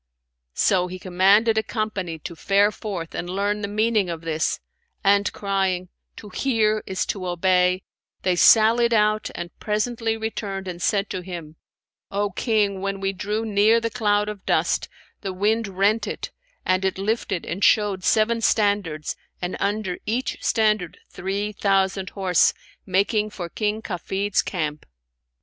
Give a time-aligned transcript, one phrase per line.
[0.55, 4.59] So he commanded a company to fare forth and learn the meaning of this;
[5.03, 7.83] and, crying, 'To hear is to obey,'
[8.23, 11.55] they sallied out and presently returned and said to him,
[12.09, 14.89] 'O King, when we drew near the cloud of dust,
[15.21, 16.31] the wind rent it
[16.65, 22.55] and it lifted and showed seven standards and under each standard three thousand horse,
[22.87, 24.83] making for King Kafid's camp.'